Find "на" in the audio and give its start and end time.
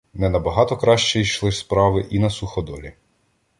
2.19-2.29